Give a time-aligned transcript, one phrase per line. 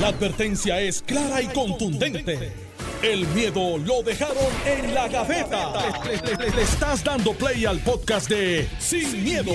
[0.00, 2.52] La advertencia es clara y contundente.
[3.02, 4.36] El miedo lo dejaron
[4.66, 5.72] en la gaveta.
[6.04, 9.52] Le, le estás dando play al podcast de Sin, miedo,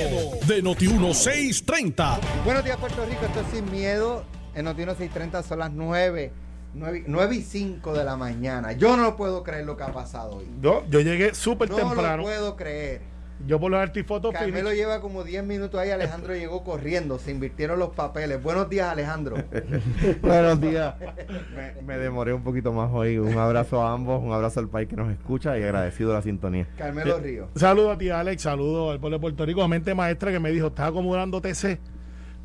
[0.47, 2.19] de Noti1630.
[2.45, 3.25] Buenos días, Puerto Rico.
[3.25, 4.23] Esto es Sin Miedo.
[4.55, 6.31] En Noti1630 son las 9,
[6.73, 8.71] 9, y 5 de la mañana.
[8.73, 10.45] Yo no puedo creer lo que ha pasado hoy.
[10.61, 12.17] Yo, yo llegué súper No temprano.
[12.17, 13.01] lo puedo creer.
[13.47, 15.91] Yo por los artifotos Carmelo lleva como 10 minutos ahí.
[15.91, 17.17] Alejandro llegó corriendo.
[17.19, 18.41] Se invirtieron los papeles.
[18.41, 19.37] Buenos días, Alejandro.
[20.21, 20.95] Buenos días.
[21.55, 23.17] Me, me demoré un poquito más hoy.
[23.17, 26.67] Un abrazo a ambos, un abrazo al país que nos escucha y agradecido la sintonía.
[26.77, 27.47] Carmelo Río.
[27.55, 28.41] Saludos a ti, Alex.
[28.41, 29.63] Saludos al pueblo de Puerto Rico.
[29.63, 31.79] A mente maestra que me dijo, estás acumulando TC,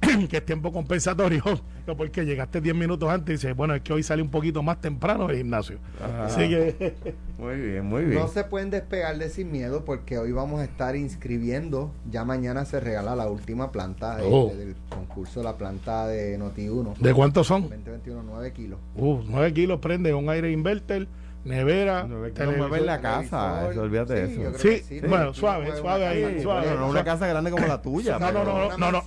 [0.29, 1.43] que es tiempo compensatorio.
[1.87, 4.63] No, porque llegaste 10 minutos antes y dice, bueno, es que hoy sale un poquito
[4.63, 5.77] más temprano del gimnasio.
[6.03, 6.25] Ajá.
[6.25, 6.95] Así que,
[7.39, 8.21] Muy bien, muy bien.
[8.21, 11.93] No se pueden despegar de Sin Miedo porque hoy vamos a estar inscribiendo.
[12.11, 14.51] Ya mañana se regala la última planta Oh.
[14.57, 16.97] del concurso la planta de Noti1.
[16.97, 17.65] ¿de cuántos son?
[17.65, 18.79] 2021, 9 kilos.
[18.97, 21.07] Uh, 9 kilos prende un aire inverter,
[21.45, 22.63] nevera, No, es que televisor.
[22.63, 24.59] no mueve la casa, eso, olvídate de Sí, eso.
[24.59, 25.01] Sí, sí.
[25.07, 26.67] bueno, Sí, suave, suave ahí, suave.
[26.67, 28.19] Bueno, no una casa grande como la tuya.
[28.19, 29.03] No, no, pero- no, no, no,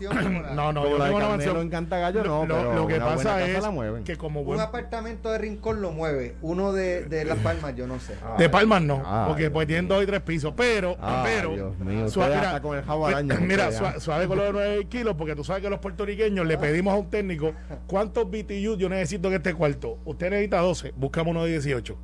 [0.55, 1.57] no, no, yo tengo una mansión.
[1.57, 4.03] en Cantagallo, no, lo, pero lo que una buena pasa casa es la mueven.
[4.03, 6.35] que como Un buen apartamento de Rincón lo mueve.
[6.41, 8.15] Uno de, de Las Palmas, yo no sé.
[8.37, 11.53] De Palmas no, Ay, porque Dios pues tienen dos y tres pisos, pero, Ay, pero,
[11.53, 13.91] Dios mío, suave, mira, hasta con el jabo araña, mira, usted ya.
[13.91, 16.97] sua- suave con los 9 kilos, porque tú sabes que los puertorriqueños le pedimos a
[16.97, 17.53] un técnico
[17.87, 19.97] cuántos BTU yo necesito en este cuarto.
[20.05, 21.97] Usted necesita 12, buscamos uno de 18.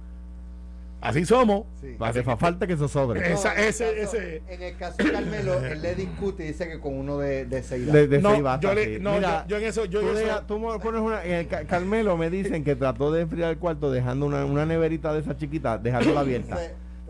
[1.03, 1.65] Así somos.
[1.81, 1.95] Sí.
[1.99, 3.31] Hace fa- falta que eso sobre.
[3.33, 6.47] Esa- en el ese- caso- ese- En el caso de Carmelo, él le discute y
[6.47, 8.97] dice que con uno de, de seis De, de No, seis basta, yo le- sí.
[9.01, 11.23] no, Mira, yo- yo en eso- yo en tú, eso- deja- tú me pones una,
[11.25, 14.65] en el Ca- Carmelo me dicen que trató de enfriar el cuarto dejando una, una
[14.65, 16.57] neverita de esa chiquita, dejándola abierta.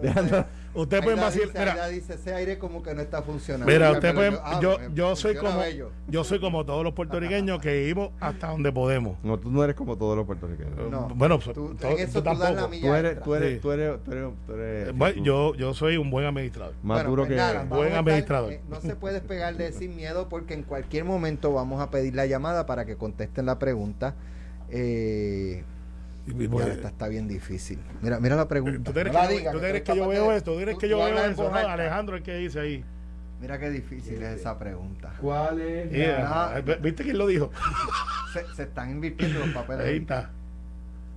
[0.02, 1.48] Entonces, Usted puede vacilar.
[1.50, 3.72] dice, Mira, dice, ese aire como que no está funcionando.
[3.72, 5.92] Mira, usted puede, ah, yo, pues, yo soy como, bello.
[6.08, 9.18] yo soy como todos los puertorriqueños que vivimos hasta donde podemos.
[9.24, 10.90] No, tú no eres como todos los puertorriqueños.
[10.90, 11.10] No.
[11.14, 12.70] Bueno, Tú- tú, en eso tú das la tampoco.
[12.70, 13.60] milla Tú eres, tú eres, Sí.
[13.60, 16.74] tú eres, tú eres, tú eres- Eh, bueno, tú- yo, yo soy un buen administrador.
[16.82, 18.54] más Bueno, duro pues que nada, Buen estar- administrador.
[18.54, 22.16] eh, no se puede despegar de sin miedo porque en cualquier momento vamos a pedir
[22.16, 24.16] la llamada para que contesten la pregunta.
[24.72, 25.64] Eh,
[26.50, 27.80] Pues, esta está bien difícil.
[28.02, 28.82] Mira, mira la pregunta.
[28.84, 30.54] ¿Tú crees No que, yo- tú crees que veo de- esto?
[30.54, 31.50] ¿Tú crees que yo veo eso?
[31.50, 31.56] No.
[31.56, 32.86] Alejandro, el que dice ahí.
[33.42, 35.14] Mira qué difícil es esa pregunta.
[35.20, 35.92] ¿Cuál es?
[35.92, 36.56] Yeah.
[36.56, 36.62] Ah.
[36.82, 37.52] ¿Viste quién lo dijo?
[38.32, 39.86] Se, se están invirtiendo los papeles.
[39.86, 40.32] Ahí está.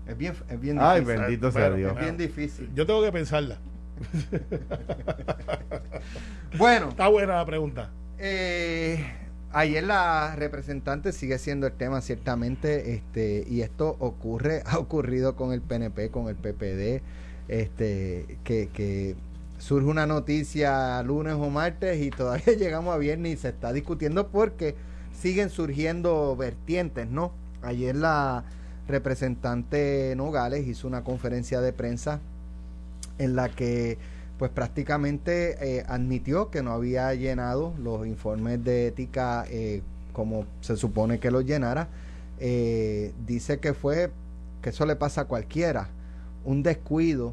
[0.09, 1.21] Es bien, es bien Ay, difícil.
[1.21, 1.93] bendito sea Bueno, Dios.
[1.93, 2.71] Es bien difícil.
[2.75, 3.59] Yo tengo que pensarla.
[6.59, 7.91] Bueno, Está buena la pregunta.
[8.19, 9.05] Eh,
[9.57, 15.53] ayer la representante sigue siendo el tema ciertamente, este, y esto ocurre, ha ocurrido con
[15.53, 17.03] el PNP, con el PPD,
[17.49, 19.17] este, que, que
[19.59, 24.29] surge una noticia lunes o martes y todavía llegamos a viernes y se está discutiendo
[24.29, 24.75] porque
[25.19, 27.33] siguen surgiendo vertientes, ¿no?
[27.63, 28.45] Ayer la
[28.87, 32.21] representante Nogales hizo una conferencia de prensa
[33.19, 33.97] en la que
[34.39, 39.83] pues prácticamente eh, admitió que no había llenado los informes de ética eh,
[40.13, 41.89] como se supone que los llenara.
[42.39, 44.11] Eh, dice que fue,
[44.63, 45.89] que eso le pasa a cualquiera,
[46.45, 47.33] un descuido,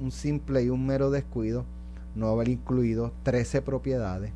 [0.00, 1.64] un simple y un mero descuido,
[2.16, 4.32] no haber incluido 13 propiedades,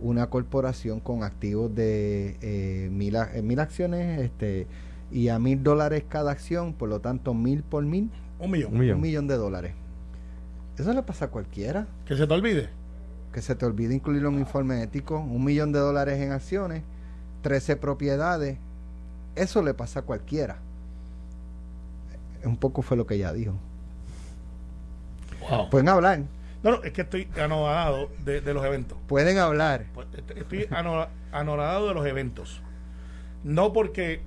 [0.00, 4.66] una corporación con activos de eh, mil, a- eh, mil acciones este,
[5.12, 8.10] y a mil dólares cada acción, por lo tanto mil por mil,
[8.40, 8.72] Un millón.
[8.72, 8.96] Un millón.
[8.96, 9.72] un millón de dólares.
[10.78, 12.68] Eso le pasa a cualquiera Que se te olvide.
[13.32, 16.82] que se te olvide incluirlo en un informe ético, un millón de dólares en acciones,
[17.42, 18.58] 13 propiedades,
[19.34, 20.58] eso le pasa a cualquiera.
[22.44, 23.54] Un poco fue lo que ella dijo.
[25.48, 25.70] Wow.
[25.70, 26.20] Pueden hablar,
[26.62, 28.98] No, no, es que estoy anodado de, de los eventos.
[29.06, 29.84] pueden hablar.
[29.94, 32.60] Pues, est- Estoy ano- anodado de los eventos.
[33.44, 34.20] No porque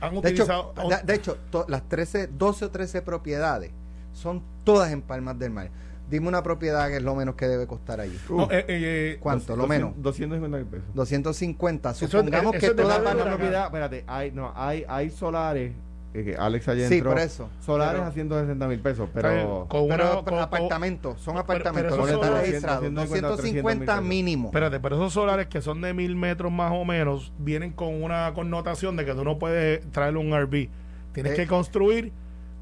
[0.00, 0.74] han De hecho, utilizado.
[0.88, 3.72] de, de hecho to- las 13, 12 o 13 propiedades
[4.12, 5.70] son todas en Palmas del Mar.
[6.12, 8.18] Dime una propiedad que es lo menos que debe costar allí.
[8.28, 9.56] No, eh, eh, ¿Cuánto?
[9.56, 9.94] Lo menos.
[9.96, 10.84] 250 mil pesos.
[10.94, 11.90] 250.
[11.92, 15.72] Eso- Supongamos eso que es de toda la- propiedad, espérate, hay, no, hay, hay solares,
[16.12, 17.48] eh, que Alex allá Sí, por eso.
[17.60, 19.64] Solares Pero- a 160 mil pesos, pero...
[19.70, 22.82] con una- Pero, con- pero con- apartamentos, son apartamentos, que esos están registrados.
[22.82, 24.48] 250, 250 300 mínimo.
[24.48, 28.32] Espérate, pero esos solares que son de mil metros más o menos vienen con una
[28.34, 30.68] connotación de que tú no puedes traerle un RV.
[31.14, 31.36] Tienes Eh.
[31.36, 32.12] que construir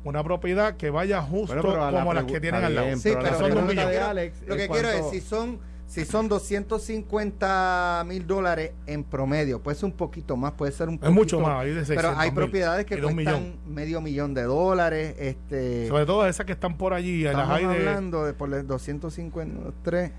[0.04, 2.96] una propiedad que vaya justo Bueno, la como las que tienen al lado.
[2.96, 8.04] Sí, pero son de Alex Lo que es quiero es, si son, si son 250
[8.06, 11.14] mil dólares en promedio, puede ser un poquito más, puede ser un Es poquito.
[11.14, 15.14] mucho más, hay de 600 Pero hay propiedades que cuestan medio millón de dólares.
[15.18, 18.52] Este, Sobre todo esas que están por allí, las estamos hay de hablando de por
[18.54, 20.12] el 253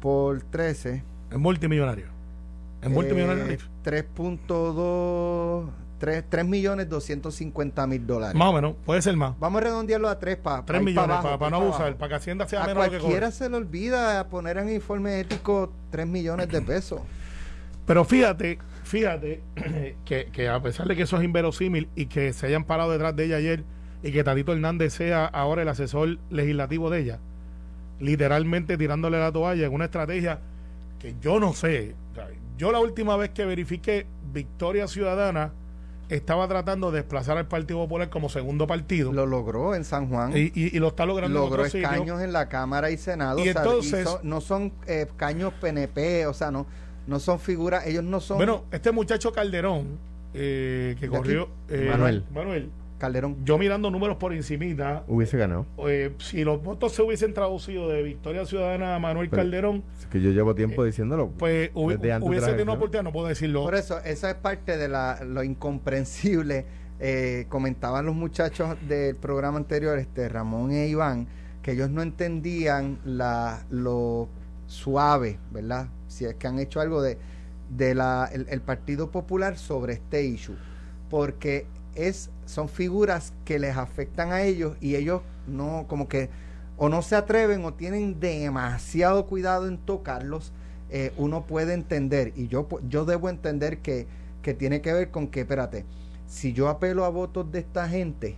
[0.00, 1.02] por 13.
[1.30, 2.06] es multimillonario.
[2.82, 3.58] Es eh, multimillonario.
[3.84, 8.34] 3.2 3, millones 250 mil dólares.
[8.34, 9.38] Más o menos, puede ser más.
[9.38, 12.64] Vamos a redondearlo a 3 para 3 millones, para, no abusar, para que Hacienda sea
[12.64, 17.00] a menos que cualquiera se le olvida poner en informe ético 3 millones de pesos.
[17.86, 19.42] Pero fíjate, fíjate
[20.04, 23.14] que, que, a pesar de que eso es inverosímil y que se hayan parado detrás
[23.16, 23.64] de ella ayer
[24.02, 27.20] y que Tadito Hernández sea ahora el asesor legislativo de ella,
[28.00, 30.40] literalmente tirándole la toalla en una estrategia
[30.98, 31.94] que yo no sé.
[32.56, 35.52] Yo la última vez que verifiqué Victoria Ciudadana
[36.08, 39.12] estaba tratando de desplazar al Partido Popular como segundo partido.
[39.12, 40.32] Lo logró en San Juan.
[40.34, 43.44] Y, lo está logrando Logró en escaños en la Cámara y Senado.
[43.44, 44.08] Y entonces...
[44.22, 46.66] no son eh, caños PNP, o sea, no,
[47.06, 48.36] no son figuras, ellos no son...
[48.36, 49.98] Bueno, este muchacho Calderón,
[50.34, 51.48] eh, que corrió...
[51.68, 52.24] Eh, Manuel.
[52.32, 53.44] Manuel Calderón.
[53.44, 55.04] Yo mirando números por encimita.
[55.06, 55.66] Hubiese ganado.
[55.86, 59.84] Eh, si los votos se hubiesen traducido de Victoria Ciudadana a Manuel Calderón.
[59.98, 61.30] Es que yo llevo tiempo eh, diciéndolo.
[61.30, 63.64] Pues hubiese tenido una oportunidad, no puedo decirlo.
[63.64, 66.66] Por eso, esa es parte de la, lo incomprensible.
[66.98, 71.28] Eh, comentaban los muchachos del programa anterior, este Ramón e Iván,
[71.60, 74.30] que ellos no entendían la, lo
[74.66, 75.88] suave, ¿verdad?
[76.08, 77.18] Si es que han hecho algo de,
[77.68, 80.56] de la, el Partido Popular sobre este issue.
[81.10, 81.66] Porque
[81.96, 86.30] es, son figuras que les afectan a ellos y ellos no, como que
[86.76, 90.52] o no se atreven o tienen demasiado cuidado en tocarlos,
[90.90, 94.06] eh, uno puede entender, y yo, yo debo entender que,
[94.42, 95.84] que tiene que ver con que, espérate,
[96.26, 98.36] si yo apelo a votos de esta gente,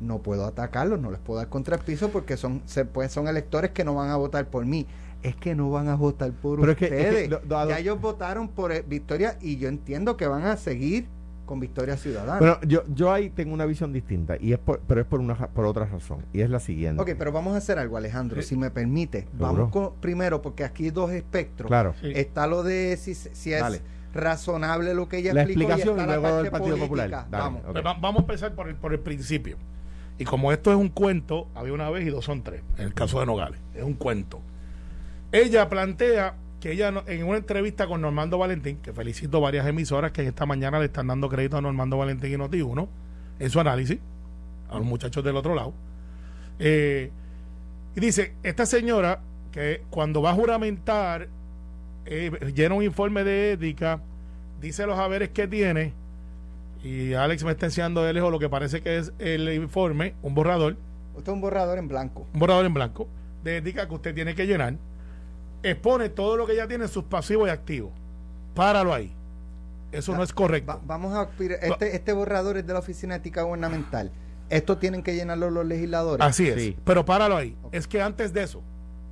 [0.00, 3.28] no puedo atacarlos, no les puedo dar contra el piso porque son, se, pues son
[3.28, 4.86] electores que no van a votar por mí.
[5.22, 7.28] Es que no van a votar por ustedes.
[7.48, 11.08] ya ellos votaron por eh, Victoria y yo entiendo que van a seguir
[11.48, 12.38] con Victoria Ciudadana.
[12.38, 15.64] Bueno, yo, yo ahí tengo una visión distinta, y es pero es por, una, por
[15.64, 17.02] otra razón, y es la siguiente.
[17.02, 19.26] Ok, pero vamos a hacer algo, Alejandro, si me permite.
[19.32, 21.66] Vamos con, primero, porque aquí hay dos espectros.
[21.66, 21.94] Claro.
[22.02, 26.50] Está lo de si, si es razonable lo que ella la explicación y, luego del
[26.50, 27.26] Partido Popular.
[27.30, 27.62] vamos.
[27.72, 29.56] vamos a empezar por el, por el principio.
[30.18, 32.94] Y como esto es un cuento, había una vez y dos son tres, en el
[32.94, 34.40] caso de Nogales, es un cuento.
[35.32, 40.26] Ella plantea que ella en una entrevista con Normando Valentín, que felicito varias emisoras que
[40.26, 42.88] esta mañana le están dando crédito a Normando Valentín y Noti1
[43.38, 43.98] en su análisis,
[44.68, 45.72] a los muchachos del otro lado,
[46.58, 47.10] eh,
[47.94, 49.20] y dice, esta señora
[49.52, 51.28] que cuando va a juramentar,
[52.06, 54.00] eh, llena un informe de ética,
[54.60, 55.92] dice los haberes que tiene,
[56.82, 60.34] y Alex me está enseñando de lejos lo que parece que es el informe, un
[60.34, 60.76] borrador.
[61.14, 62.26] Usted es un borrador en blanco.
[62.32, 63.08] Un borrador en blanco,
[63.42, 64.74] de ética que usted tiene que llenar
[65.62, 67.92] expone todo lo que ya tiene en sus pasivos y activos.
[68.54, 69.12] Páralo ahí.
[69.92, 70.80] Eso no es correcto.
[70.84, 74.10] vamos a este, este borrador es de la Oficina Ética Gubernamental.
[74.50, 76.26] Esto tienen que llenarlo los legisladores.
[76.26, 76.74] Así es.
[76.84, 77.56] Pero páralo ahí.
[77.72, 78.62] Es que antes de eso,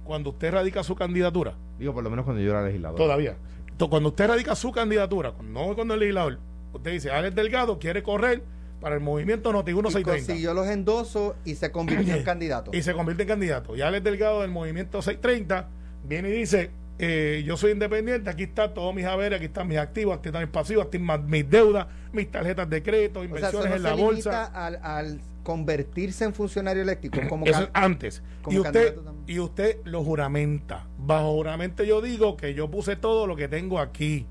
[0.04, 1.54] cuando usted radica su candidatura.
[1.78, 2.96] Digo, por lo menos cuando yo era legislador.
[2.96, 3.36] Todavía.
[3.78, 6.38] Cuando usted radica su candidatura, no cuando el legislador,
[6.72, 8.42] usted dice, Alex Delgado quiere correr
[8.80, 10.34] para el movimiento Noti 1630.
[10.34, 12.70] Si yo los endoso y se convierte en candidato.
[12.74, 13.76] Y se convierte en candidato.
[13.76, 15.68] Y Alex Delgado del movimiento 630
[16.04, 19.78] viene y dice, eh, yo soy independiente, aquí está todos mis haberes, aquí están mis
[19.78, 23.82] activos, aquí están mis pasivos, aquí están mis deudas, mis tarjetas de crédito, inversiones en
[23.82, 24.44] la bolsa.
[24.44, 28.20] Al, al, convertirse en funcionario eléctrico como Eso antes.
[28.48, 28.96] y usted
[29.28, 30.88] y usted lo juramenta.
[30.98, 34.26] Bajo juramento yo digo que yo puse todo lo que tengo aquí.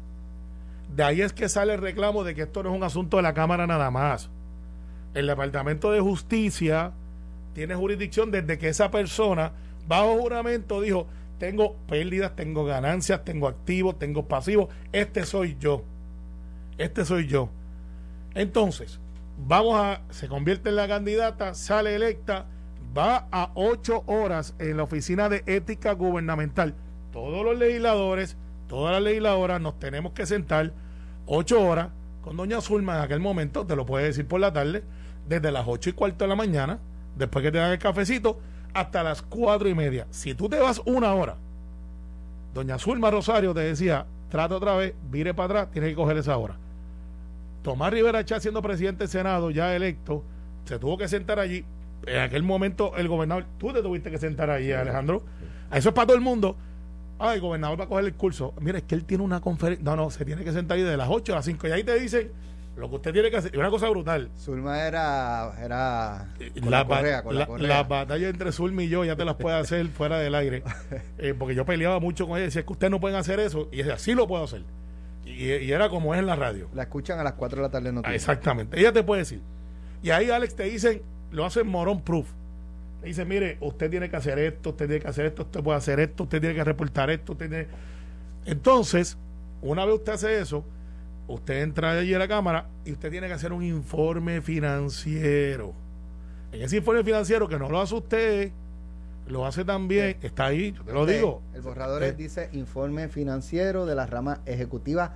[0.93, 3.23] De ahí es que sale el reclamo de que esto no es un asunto de
[3.23, 4.29] la Cámara nada más.
[5.13, 6.91] El Departamento de Justicia
[7.53, 9.53] tiene jurisdicción desde que esa persona,
[9.87, 14.69] bajo juramento, dijo, tengo pérdidas, tengo ganancias, tengo activos, tengo pasivos.
[14.91, 15.83] Este soy yo.
[16.77, 17.49] Este soy yo.
[18.33, 18.99] Entonces,
[19.37, 22.47] vamos a, se convierte en la candidata, sale electa,
[22.95, 26.75] va a ocho horas en la oficina de ética gubernamental.
[27.11, 28.37] Todos los legisladores,
[28.67, 30.73] todas las legisladoras nos tenemos que sentar
[31.25, 31.89] ocho horas
[32.21, 34.83] con doña Zulma en aquel momento, te lo puede decir por la tarde,
[35.27, 36.79] desde las ocho y cuarto de la mañana,
[37.15, 38.39] después que te dan el cafecito,
[38.75, 40.05] hasta las cuatro y media.
[40.11, 41.37] Si tú te vas una hora,
[42.53, 46.37] doña Zulma Rosario te decía, trata otra vez, vire para atrás, tienes que coger esa
[46.37, 46.57] hora.
[47.63, 50.23] Tomás Rivera Chá, siendo presidente del Senado, ya electo,
[50.65, 51.63] se tuvo que sentar allí.
[52.05, 55.23] En aquel momento, el gobernador, tú te tuviste que sentar allí, Alejandro.
[55.71, 56.57] Eso es para todo el mundo.
[57.17, 58.53] Ah, el gobernador va a coger el curso.
[58.59, 59.83] Mira, es que él tiene una conferencia.
[59.85, 61.67] No, no, se tiene que sentar ahí de las 8 a las 5.
[61.69, 62.29] Y ahí te dicen,
[62.75, 64.29] lo que usted tiene que hacer, es una cosa brutal.
[64.37, 66.83] Zulma era, era la,
[67.57, 70.63] la, batalla entre Zulma y yo ya te las puede hacer fuera del aire.
[71.17, 72.45] Eh, porque yo peleaba mucho con ella.
[72.45, 73.69] Decía, es que ustedes no pueden hacer eso.
[73.71, 74.63] Y decía, sí lo puedo hacer.
[75.25, 76.69] Y, era como es en la radio.
[76.73, 77.91] La escuchan a las 4 de la tarde.
[77.93, 78.77] No ah, exactamente.
[78.77, 79.41] Ella te puede decir.
[80.03, 81.01] Y ahí, Alex, te dicen,
[81.31, 82.27] lo hacen morón proof.
[83.01, 85.77] Te dicen, mire, usted tiene que hacer esto, usted tiene que hacer esto, usted puede
[85.77, 87.31] hacer esto, usted tiene que reportar esto.
[87.31, 87.67] Usted tiene...
[88.45, 89.17] Entonces,
[89.61, 90.65] una vez usted hace eso
[91.27, 95.73] usted entra allí a la Cámara y usted tiene que hacer un informe financiero.
[96.51, 98.51] En ese informe financiero que no lo hace usted,
[99.27, 101.41] lo hace también, está ahí, yo te lo digo.
[101.53, 105.15] El borrador dice informe financiero de la rama ejecutiva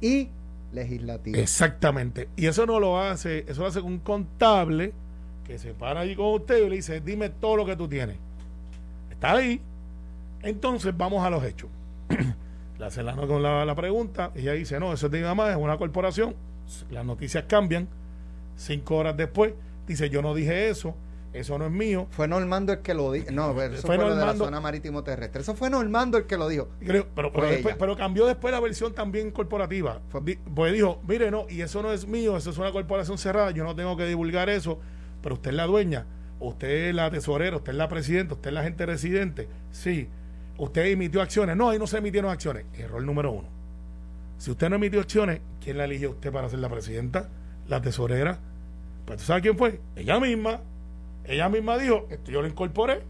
[0.00, 0.28] y
[0.72, 1.38] legislativa.
[1.38, 2.28] Exactamente.
[2.36, 4.92] Y eso no lo hace, eso lo hace un contable
[5.46, 8.16] que se para allí con usted y le dice, dime todo lo que tú tienes.
[9.10, 9.60] Está ahí.
[10.42, 11.70] Entonces vamos a los hechos.
[12.78, 15.56] Le hace la, con la, pregunta, ella dice, no, eso es de mi mamá, es
[15.56, 16.34] una corporación.
[16.90, 17.88] Las noticias cambian.
[18.56, 19.54] Cinco horas después,
[19.86, 20.94] dice, yo no dije eso,
[21.32, 22.06] eso no es mío.
[22.10, 23.30] Fue Normando el que lo dijo.
[23.30, 25.42] No, eso fue, de la zona marítimo terrestre.
[25.42, 26.68] Eso fue Normando el que lo dijo.
[27.14, 30.00] pero, pero, cambió después la versión también corporativa.
[30.54, 33.64] pues dijo, mire, no, y eso no es mío, eso es una corporación cerrada, yo
[33.64, 34.78] no tengo que divulgar eso,
[35.22, 36.06] pero usted es la dueña,
[36.40, 39.48] usted es la tesorera, usted es la presidenta, usted es la gente residente.
[39.70, 40.08] Sí
[40.58, 41.56] usted emitió acciones.
[41.56, 42.64] No, ahí no se emitieron acciones.
[42.74, 43.48] Error número uno.
[44.38, 47.28] Si usted no emitió acciones, ¿quién la eligió usted para ser la presidenta?
[47.68, 48.38] La tesorera.
[49.04, 49.80] Pues tú sabes quién fue?
[49.94, 50.60] Ella misma.
[51.24, 53.02] Ella misma dijo, esto yo lo incorporé.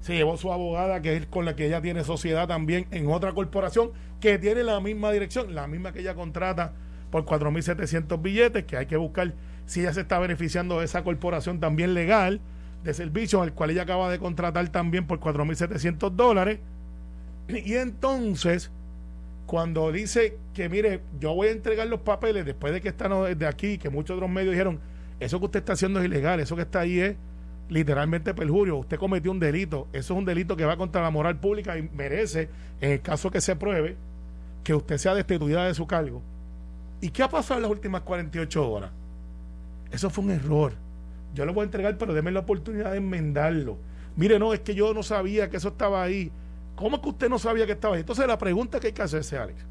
[0.00, 3.32] Se llevó su abogada, que es con la que ella tiene sociedad también en otra
[3.32, 6.72] corporación, que tiene la misma dirección, la misma que ella contrata
[7.10, 9.34] por 4.700 billetes, que hay que buscar
[9.66, 12.40] si ella se está beneficiando de esa corporación también legal
[12.82, 16.58] de servicios, al cual ella acaba de contratar también por 4.700 dólares
[17.48, 18.70] y entonces,
[19.46, 23.46] cuando dice que, mire, yo voy a entregar los papeles después de que están desde
[23.46, 24.80] aquí, que muchos otros medios dijeron,
[25.20, 27.16] eso que usted está haciendo es ilegal, eso que está ahí es
[27.68, 31.38] literalmente perjurio, usted cometió un delito, eso es un delito que va contra la moral
[31.38, 32.48] pública y merece,
[32.80, 33.96] en el caso que se pruebe,
[34.62, 36.22] que usted sea destituida de su cargo.
[37.00, 38.90] ¿Y qué ha pasado en las últimas 48 horas?
[39.90, 40.72] Eso fue un error.
[41.34, 43.76] Yo lo voy a entregar, pero déme la oportunidad de enmendarlo.
[44.16, 46.30] Mire, no, es que yo no sabía que eso estaba ahí.
[46.76, 48.00] ¿Cómo es que usted no sabía que estaba ahí?
[48.00, 49.64] Entonces la pregunta que hay que hacerse, Alex,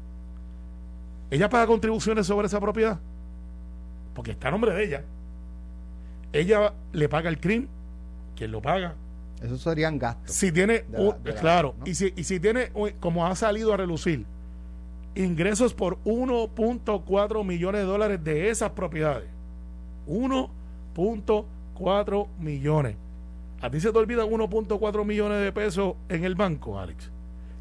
[1.30, 2.98] ¿ella paga contribuciones sobre esa propiedad?
[4.14, 5.04] Porque está a nombre de ella.
[6.32, 7.68] Ella le paga el crimen,
[8.36, 8.94] ¿quién lo paga?
[9.42, 10.34] Eso serían gastos.
[10.34, 10.84] Si tiene,
[11.40, 14.24] claro, y, si, y si tiene, como ha salido a relucir,
[15.14, 19.28] ingresos por 1.4 millones de dólares de esas propiedades.
[20.08, 22.96] 1.4 millones.
[23.64, 27.10] A ti se te olvidan 1.4 millones de pesos en el banco, Alex.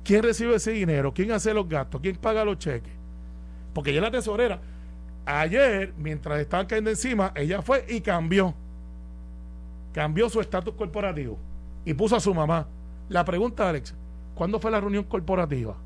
[0.03, 1.13] ¿Quién recibe ese dinero?
[1.13, 2.01] ¿Quién hace los gastos?
[2.01, 2.91] ¿Quién paga los cheques?
[3.73, 4.59] Porque es la tesorera.
[5.25, 8.53] Ayer, mientras estaban cayendo encima, ella fue y cambió.
[9.93, 11.37] Cambió su estatus corporativo
[11.85, 12.67] y puso a su mamá.
[13.07, 13.95] La pregunta, Alex,
[14.35, 15.77] ¿cuándo fue la reunión corporativa?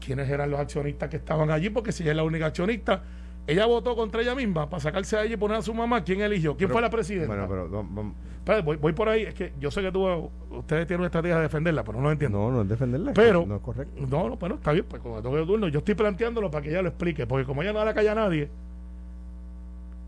[0.00, 1.70] ¿Quiénes eran los accionistas que estaban allí?
[1.70, 3.04] Porque si ella es la única accionista,
[3.46, 6.02] ella votó contra ella misma para sacarse a ella y poner a su mamá.
[6.02, 6.56] ¿Quién eligió?
[6.56, 7.46] ¿Quién fue la presidenta?
[7.46, 8.12] Bueno,
[8.44, 9.22] pero voy, por ahí.
[9.22, 12.12] Es que yo sé que tú, ustedes tienen una estrategia de defenderla, pero no lo
[12.12, 12.38] entiendo.
[12.38, 13.12] No, no es defenderla.
[13.12, 14.06] Pero, no es correcto.
[14.06, 14.86] No, no, bueno, está bien.
[14.88, 17.26] Pues como tengo turno, yo estoy planteándolo para que ella lo explique.
[17.26, 18.48] Porque como ella no la calla a nadie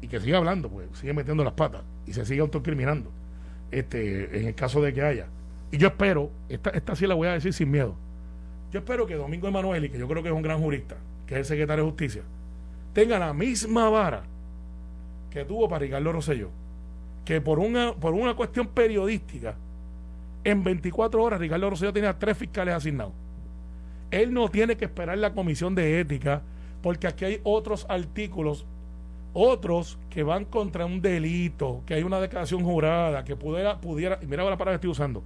[0.01, 3.11] y que siga hablando, pues sigue metiendo las patas y se sigue autocriminando.
[3.71, 5.27] Este, en el caso de que haya.
[5.71, 7.95] Y yo espero, esta, esta sí la voy a decir sin miedo.
[8.73, 11.35] Yo espero que Domingo Emanuel, y que yo creo que es un gran jurista, que
[11.35, 12.23] es el secretario de Justicia,
[12.97, 14.23] tenga la misma vara
[15.29, 16.49] que tuvo para Ricardo Rosselló.
[17.27, 19.55] Que por una, por una cuestión periodística,
[20.43, 23.13] en 24 horas Ricardo Rosselló tenía tres fiscales asignados.
[24.11, 26.41] Él no tiene que esperar la comisión de ética,
[26.81, 28.65] porque aquí hay otros artículos,
[29.35, 34.43] otros que van contra un delito, que hay una declaración jurada, que pudiera, pudiera, mira
[34.43, 35.23] la palabra que estoy usando,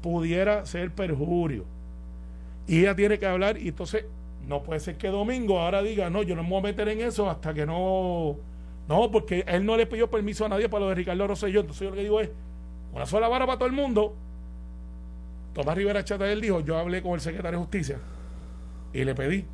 [0.00, 1.66] pudiera ser perjurio.
[2.66, 4.06] Y ella tiene que hablar, y entonces
[4.50, 7.00] no puede ser que Domingo ahora diga, no, yo no me voy a meter en
[7.00, 8.36] eso hasta que no.
[8.88, 11.60] No, porque él no le pidió permiso a nadie para lo de Ricardo Rosselló.
[11.60, 12.30] Entonces yo lo que digo es,
[12.92, 14.16] una sola vara para todo el mundo.
[15.54, 17.98] Tomás Rivera Chata él dijo, yo hablé con el secretario de Justicia
[18.92, 19.44] y le pedí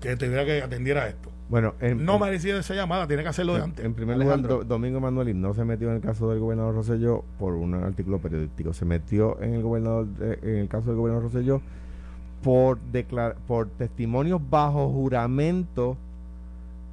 [0.00, 1.30] que tuviera que atendiera esto.
[1.48, 3.84] Bueno, no merecía esa llamada, tiene que hacerlo de antes.
[3.84, 7.54] En primer lugar, Domingo Manuel no se metió en el caso del gobernador Rosselló por
[7.54, 8.72] un artículo periodístico.
[8.72, 11.62] Se metió en el gobernador, en el caso del gobernador Rosselló
[12.46, 15.96] por, testimonios bajo juramento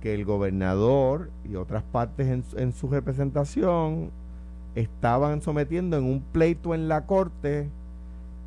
[0.02, 4.10] que el gobernador y otras partes en, su representación
[4.74, 7.70] estaban sometiendo en un pleito en la corte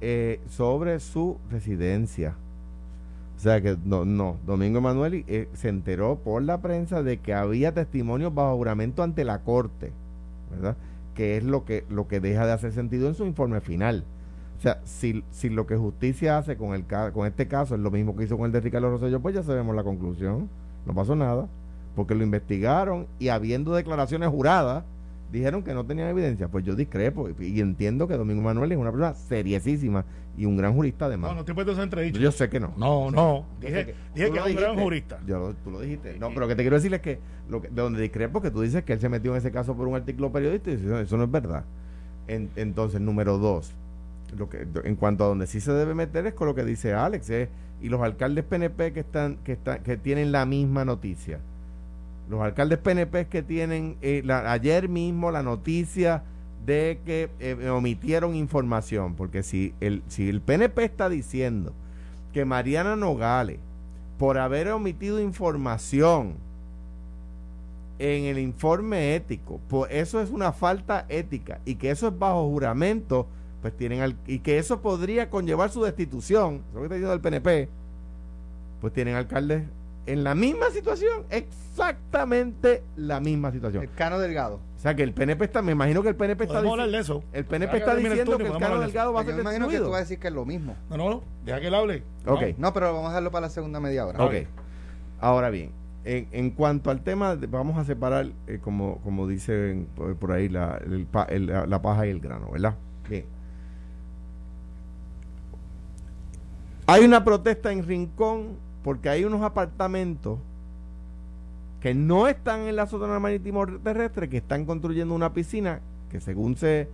[0.00, 2.34] eh, sobre su residencia.
[3.36, 7.34] O sea que no, no Domingo Emanuel eh, se enteró por la prensa de que
[7.34, 9.92] había testimonios bajo juramento ante la corte,
[10.50, 10.76] ¿verdad?
[11.14, 14.04] Que es lo que, lo que deja de hacer sentido en su informe final.
[14.58, 17.90] O sea, si, si lo que justicia hace con, el, con este caso es lo
[17.90, 20.48] mismo que hizo con el de Ricardo Rosselló, pues ya sabemos la conclusión.
[20.86, 21.48] No pasó nada,
[21.94, 24.84] porque lo investigaron y habiendo declaraciones juradas
[25.30, 26.48] dijeron que no tenían evidencia.
[26.48, 30.04] Pues yo discrepo y, entiendo que Domingo Manuel es una persona seriosísima
[30.36, 31.32] y un gran jurista además.
[31.32, 32.20] No, no te puedes entredicho.
[32.20, 32.72] Yo sé que no.
[32.76, 33.46] No, no.
[33.60, 35.18] Dije, que, dije que es un gran jurista.
[35.26, 36.18] Yo, tú lo dijiste.
[36.18, 38.44] No, pero lo que te quiero decir es que, lo que de donde discrepo es
[38.44, 40.86] que tú dices que él se metió en ese caso por un artículo periodístico y
[40.86, 41.64] eso, eso no es verdad.
[42.28, 43.74] entonces, número dos,
[44.36, 46.94] lo que, en cuanto a donde sí se debe meter es con lo que dice
[46.94, 47.48] Alex, eh,
[47.80, 51.40] y los alcaldes PNP que están, que están, que tienen la misma noticia.
[52.28, 56.24] Los alcaldes PNP que tienen eh, ayer mismo la noticia
[56.64, 61.72] de que eh, omitieron información, porque si el, si el PNP está diciendo
[62.32, 63.58] que Mariana Nogales,
[64.18, 66.34] por haber omitido información
[67.98, 72.48] en el informe ético, pues eso es una falta ética y que eso es bajo
[72.48, 73.28] juramento,
[73.66, 77.68] pues tienen y que eso podría conllevar su destitución, eso que está diciendo el PNP,
[78.80, 79.64] pues tienen alcaldes
[80.06, 83.82] en la misma situación, exactamente la misma situación.
[83.82, 84.60] El Cano Delgado.
[84.76, 86.96] O sea que el PNP está, me imagino que el PNP está diciendo.
[86.96, 87.24] eso.
[87.32, 89.78] El PNP está diciendo que el Cano Delgado va a ser Yo me imagino que
[89.78, 90.76] tú vas a decir que es lo mismo.
[90.88, 92.04] No, no, no, deja que él hable.
[92.24, 92.42] Ok.
[92.56, 94.24] No, pero vamos a dejarlo para la segunda media hora.
[94.24, 94.46] Ok.
[95.18, 95.72] Ahora bien,
[96.04, 99.88] en, en cuanto al tema, vamos a separar, eh, como, como dicen
[100.20, 100.80] por, ahí, la,
[101.66, 102.76] la paja y el grano, ¿verdad?
[103.08, 103.35] Bien.
[106.86, 110.38] Hay una protesta en Rincón porque hay unos apartamentos
[111.80, 116.56] que no están en la zona marítimo terrestre, que están construyendo una piscina que según
[116.56, 116.88] se,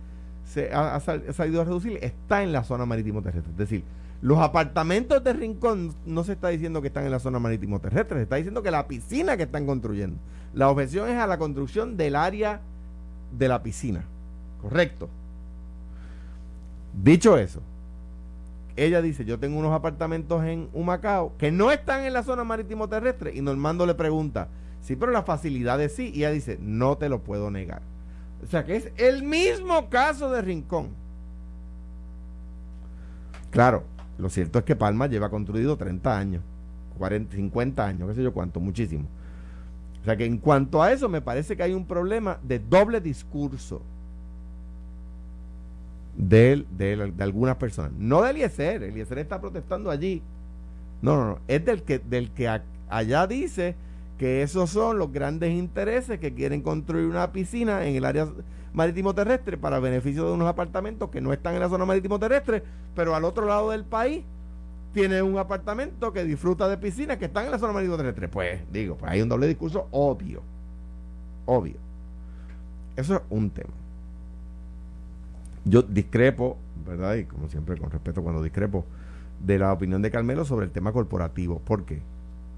[0.45, 3.51] se ha, salido a reducir, está en la zona marítimo terrestre.
[3.51, 3.83] Es decir,
[4.21, 8.17] los apartamentos de Rincón no se está diciendo que están en la zona marítimo terrestre,
[8.17, 10.17] se está diciendo que la piscina que están construyendo.
[10.53, 12.61] La objeción es a la construcción del área
[13.37, 14.03] de la piscina.
[14.61, 15.09] Correcto.
[17.03, 17.61] Dicho eso,
[18.75, 22.89] ella dice, yo tengo unos apartamentos en Humacao que no están en la zona marítimo
[22.89, 24.47] terrestre y Normando le pregunta,
[24.81, 27.81] sí, pero las facilidades sí, y ella dice, no te lo puedo negar.
[28.43, 30.89] O sea que es el mismo caso de Rincón.
[33.51, 33.83] Claro,
[34.17, 36.43] lo cierto es que Palma lleva construido 30 años,
[36.97, 39.07] 40, 50 años, qué sé yo cuánto, muchísimo.
[40.01, 42.99] O sea que en cuanto a eso me parece que hay un problema de doble
[42.99, 43.81] discurso
[46.15, 47.91] de, de, algunas personas.
[47.97, 50.21] No de Eliezer, Eliezer está protestando allí.
[51.01, 52.47] No, no, no, es del que, del que
[52.89, 53.75] allá dice
[54.17, 58.27] que esos son los grandes intereses que quieren construir una piscina en el área
[58.73, 62.63] marítimo terrestre para beneficio de unos apartamentos que no están en la zona marítimo terrestre,
[62.95, 64.23] pero al otro lado del país
[64.93, 68.29] tiene un apartamento que disfruta de piscinas que están en la zona marítimo terrestre.
[68.29, 70.41] Pues digo, pues hay un doble discurso obvio.
[71.45, 71.75] Obvio.
[72.95, 73.73] Eso es un tema.
[75.65, 77.15] Yo discrepo, ¿verdad?
[77.15, 78.85] Y como siempre, con respeto cuando discrepo,
[79.43, 81.59] de la opinión de Carmelo sobre el tema corporativo.
[81.59, 82.01] ¿Por qué?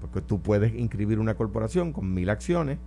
[0.00, 2.78] Porque tú puedes inscribir una corporación con mil acciones,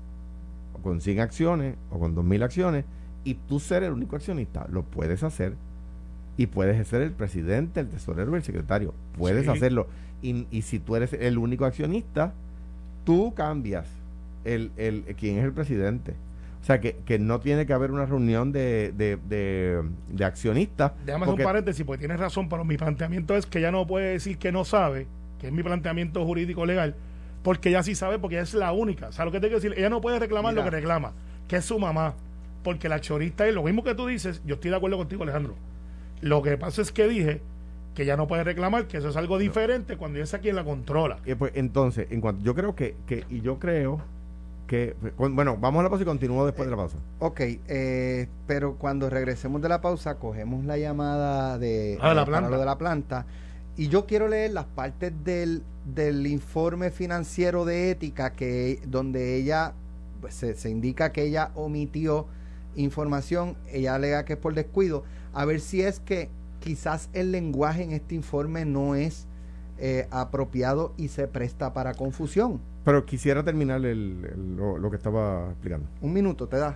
[0.74, 2.86] o con cien acciones, o con dos mil acciones,
[3.24, 4.68] y tú ser el único accionista.
[4.70, 5.56] Lo puedes hacer.
[6.38, 8.94] Y puedes ser el presidente, el tesorero, el secretario.
[9.18, 9.88] Puedes hacerlo.
[10.22, 12.34] Y, y, si tú eres el único accionista,
[13.06, 13.88] tú cambias
[14.46, 16.14] el, el, quién es el presidente
[16.62, 20.92] o sea, que, que no tiene que haber una reunión de, de, de, accionistas.
[21.06, 24.12] Déjame hacer un paréntesis, porque tienes razón, pero mi planteamiento es que ella no puede
[24.12, 25.08] decir que no sabe,
[25.40, 26.96] que es mi planteamiento jurídico legal,
[27.44, 29.08] porque ella sí sabe, porque ella es la única.
[29.08, 31.14] O sea, lo que tengo que decir, ella no puede reclamar lo que reclama,
[31.48, 32.16] que es su mamá,
[32.64, 35.56] porque la accionista es lo mismo que tú dices, yo estoy de acuerdo contigo, Alejandro.
[36.22, 37.42] Lo que pasa es que dije
[37.96, 40.66] que ella no puede reclamar, que eso es algo diferente cuando ella es quien la
[40.66, 41.20] controla.
[41.26, 44.02] Eh, pues entonces, en cuanto yo creo que, que y yo creo
[44.70, 46.98] que, bueno, vamos a la pausa y continúo después de la pausa.
[47.18, 52.50] Ok, eh, pero cuando regresemos de la pausa, cogemos la llamada de, ah, la planta.
[52.52, 53.26] lo de la planta.
[53.76, 59.74] Y yo quiero leer las partes del, del informe financiero de ética que donde ella
[60.22, 62.28] pues, se, se, indica que ella omitió
[62.76, 65.04] información, ella alega que es por descuido,
[65.34, 66.30] a ver si es que
[66.60, 69.26] quizás el lenguaje en este informe no es
[69.80, 72.62] eh, apropiado y se presta para confusión.
[72.90, 75.88] Pero quisiera terminar el, lo, que estaba explicando.
[76.02, 76.76] Un minuto, te da.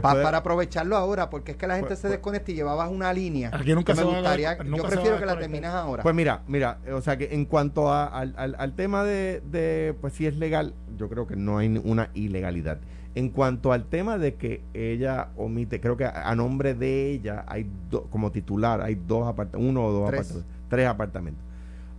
[0.00, 3.12] para aprovecharlo ahora, porque es que la gente pues, se pues, desconecta y llevabas una
[3.12, 3.50] línea.
[3.52, 6.04] Aquí nunca me gustaría, yo prefiero que la termines ahora.
[6.04, 10.26] Pues mira, mira, o sea que en cuanto al, al, tema de, de, pues si
[10.26, 12.78] es legal, yo creo que no hay una ilegalidad.
[13.16, 17.68] En cuanto al tema de que ella omite, creo que a, nombre de ella hay
[18.10, 21.47] como titular, hay dos apartamentos, uno o dos apartamentos, tres apartamentos.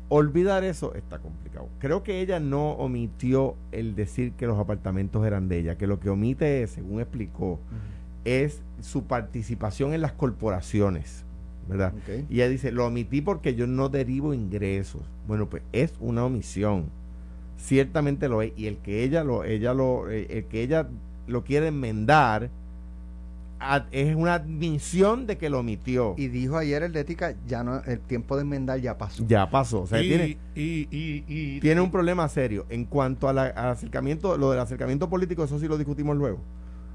[0.10, 1.69] Olvidar eso está complicado.
[1.78, 6.00] Creo que ella no omitió el decir que los apartamentos eran de ella, que lo
[6.00, 7.60] que omite es, según explicó,
[8.26, 11.26] es su participación en las corporaciones,
[11.67, 11.93] ¿verdad?
[12.28, 15.04] Y ella dice, lo omití porque yo no derivo ingresos.
[15.28, 16.86] Bueno, pues es una omisión.
[17.58, 18.52] Ciertamente lo es.
[18.58, 20.88] Y el que ella lo, ella lo, eh, el que ella
[21.28, 22.50] lo quiere enmendar,
[23.91, 26.15] es una admisión de que lo omitió.
[26.17, 29.26] Y dijo ayer el de ética, ya no, el tiempo de enmendar ya pasó.
[29.28, 29.82] Ya pasó.
[29.82, 32.65] O sea, y, tiene, y, tiene un problema serio.
[32.69, 36.39] En cuanto al acercamiento, lo del acercamiento político, eso sí lo discutimos luego.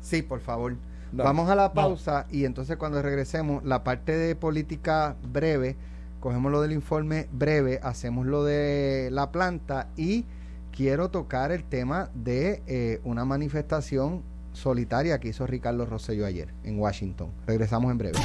[0.01, 0.77] Sí, por favor.
[1.13, 5.77] Vamos a la pausa y entonces cuando regresemos, la parte de política breve,
[6.19, 10.25] cogemos lo del informe breve, hacemos lo de la planta y
[10.73, 14.23] quiero tocar el tema de eh, una manifestación
[14.55, 17.31] solitaria que hizo Ricardo Rosselló ayer en Washington.
[17.47, 18.19] Regresamos en breve.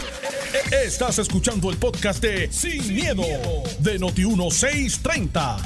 [0.72, 3.24] Estás escuchando el podcast de Sin, miedo,
[3.80, 5.58] de Noti1630.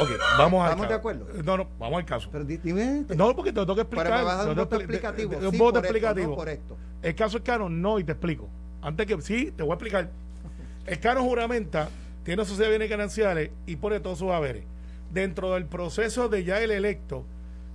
[0.00, 1.26] Ok, vamos ¿Estamos de acuerdo?
[1.44, 2.28] No, no, vamos al caso.
[2.32, 3.04] Pero dime.
[3.14, 4.06] No, porque te tengo que explicar.
[4.06, 5.36] Pero me vas a dar un voto explicativo.
[5.36, 6.34] un voto explicativo.
[6.34, 6.76] por esto.
[7.02, 8.48] El caso es caro, no, y te explico.
[8.82, 10.10] Antes que, sí, te voy a explicar.
[10.86, 11.88] El caro juramenta,
[12.24, 14.64] tiene sociedad de bienes gananciales y pone todos sus haberes.
[15.12, 17.24] Dentro del proceso de ya el electo,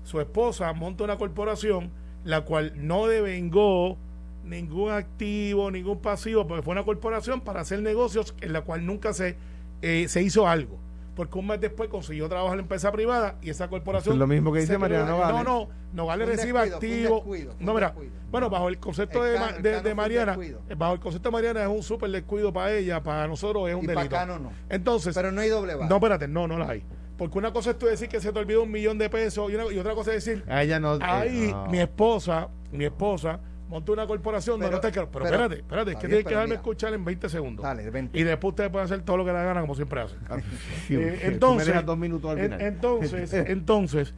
[0.05, 1.91] su esposa monta una corporación
[2.23, 3.97] la cual no devengó
[4.43, 9.13] ningún activo, ningún pasivo, porque fue una corporación para hacer negocios en la cual nunca
[9.13, 9.37] se,
[9.81, 10.79] eh, se hizo algo.
[11.15, 14.15] Porque un mes después consiguió trabajo en la empresa privada y esa corporación.
[14.15, 15.35] Es lo mismo que dice Mariana Nogales.
[15.35, 17.23] No, no, Nogales recibe activo.
[17.59, 17.95] no, mira,
[18.29, 21.83] bueno, bajo el concepto de, de, Mariana, eh, bajo el concepto de Mariana es un
[21.83, 24.09] súper descuido para ella, para nosotros es un y delito.
[24.09, 24.51] Para no.
[24.67, 25.15] Entonces.
[25.15, 26.83] Pero no hay doble No, espérate, no, no la hay.
[27.17, 29.55] Porque una cosa es tú decir que se te olvidó un millón de pesos y,
[29.55, 30.43] otra cosa es decir.
[30.47, 30.97] A ella no.
[31.01, 35.91] Ahí, eh, mi esposa, mi esposa montó una corporación pero, no te Pero, espérate, espérate,
[35.91, 37.63] es que tienes que dejarme escuchar en 20 segundos.
[37.63, 38.17] Dale, 20.
[38.17, 40.19] Y después ustedes pueden hacer todo lo que la gana, como siempre hacen.
[40.89, 42.61] eh, entonces, dos minutos al final.
[42.61, 44.13] entonces, entonces,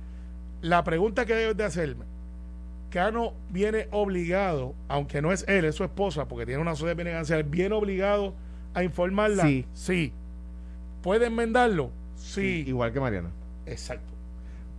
[0.62, 2.06] la pregunta que debes de hacerme,
[2.90, 7.04] Cano viene obligado, aunque no es él, es su esposa, porque tiene una sociedad de
[7.04, 8.34] benegancia, viene obligado
[8.74, 9.44] a informarla.
[9.44, 9.66] Sí.
[9.74, 10.14] Sí.
[11.02, 11.92] ¿Puede enmendarlo?
[12.18, 12.66] Sí.
[12.68, 13.30] Igual que Mariana.
[13.66, 14.18] Exacto.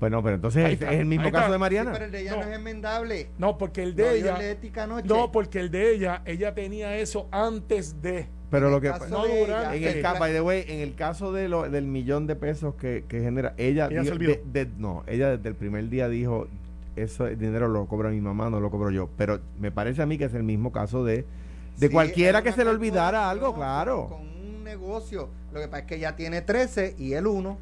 [0.00, 1.92] Bueno, pero entonces es, el mismo caso de Mariana.
[1.92, 3.30] pero el de ella no, es enmendable.
[3.36, 4.38] No, porque el de ella.
[4.86, 8.28] no, no, porque el de ella, ella tenía eso antes de.
[8.50, 9.76] Pero lo que no durante.
[9.76, 12.76] En el, caso, by the way, en el caso de lo, del millón de pesos
[12.76, 14.14] que, que genera, ella, ella
[14.78, 16.46] no, ella desde el primer día dijo,
[16.96, 19.10] eso el dinero lo cobra mi mamá, no lo cobro yo.
[19.16, 21.26] Pero me parece a mí que es el mismo caso de,
[21.76, 24.06] de cualquiera que se le olvidara algo, claro.
[24.08, 24.37] Con un
[24.68, 27.58] negocio, lo que pasa es que ella tiene 13 y él uno.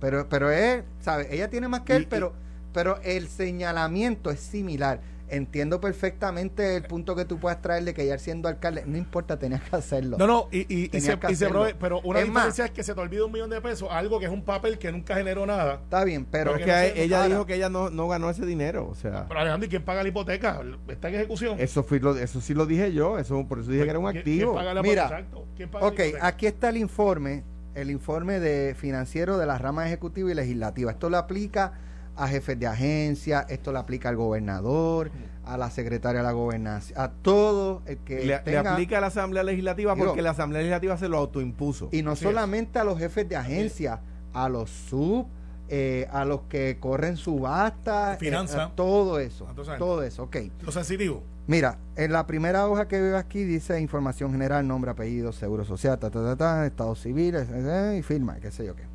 [0.00, 1.28] Pero, pero es, ¿sabes?
[1.30, 2.32] Ella tiene más que él, pero,
[2.72, 5.00] pero el señalamiento es similar.
[5.28, 9.38] Entiendo perfectamente el punto que tú puedas traer de que ella siendo alcalde, no importa,
[9.38, 10.18] tenías que hacerlo.
[10.18, 13.50] No, no, y, y, se, pero una diferencia es que se te olvida un millón
[13.50, 15.80] de pesos, algo que es un papel que nunca generó nada.
[15.84, 16.54] Está bien, pero.
[16.54, 19.26] que ella dijo que ella no, no ganó ese dinero, o sea.
[19.28, 20.60] Pero Alejandro, ¿y quién paga la hipoteca?
[20.88, 21.58] ¿Está en ejecución?
[21.58, 24.08] Eso, fui lo, eso sí lo dije yo, eso por eso dije que era un
[24.08, 24.52] activo.
[24.52, 29.36] ¿quién paga la Mira, ¿quién paga ok, aquí está el informe el informe de financiero
[29.38, 30.92] de la rama ejecutiva y legislativa.
[30.92, 31.72] Esto lo aplica
[32.16, 35.10] a jefes de agencia, esto lo aplica al gobernador,
[35.44, 39.42] a la secretaria de la gobernación, a todo el que le, aplica a la Asamblea
[39.42, 41.88] Legislativa porque la Asamblea Legislativa se lo autoimpuso.
[41.92, 44.00] Y no solamente a los jefes de agencia,
[44.32, 45.26] a los sub,
[45.68, 48.32] eh, a los que corren subasta, eh,
[48.74, 49.46] todo eso,
[49.78, 50.36] todo eso, ok.
[50.62, 51.22] Lo sensitivo.
[51.46, 55.98] Mira, en la primera hoja que veo aquí dice información general, nombre, apellido, seguro social,
[55.98, 58.93] ta, ta, ta, estado civil, eh, eh, y firma, qué sé yo qué.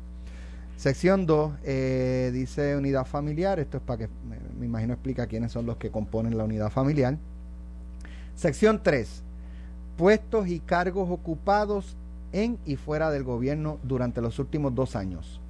[0.80, 4.08] Sección 2 eh, dice unidad familiar, esto es para que,
[4.58, 7.18] me, imagino explica quiénes son los que componen la unidad familiar.
[8.34, 9.22] Sección 3,
[9.98, 11.98] puestos y cargos ocupados
[12.32, 15.42] en y fuera del gobierno durante los últimos dos años.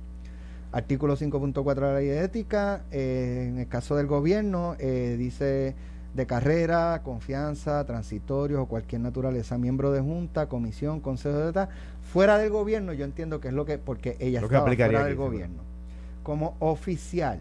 [0.72, 5.76] Artículo 5.4 de la ley de ética, en el caso del gobierno, dice
[6.14, 11.68] de carrera, confianza, transitorios o cualquier naturaleza, miembro de junta, comisión, consejo de tal,
[12.02, 15.62] fuera del gobierno, yo entiendo que es lo que, porque ella está fuera del gobierno.
[16.22, 17.40] Como oficial,